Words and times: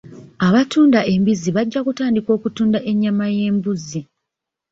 Abatunda 0.47 0.99
embizzi 1.13 1.49
bajja 1.55 1.79
kutandika 1.85 2.29
okutunda 2.37 2.79
ennyama 2.91 3.25
y'embuzi. 3.37 4.01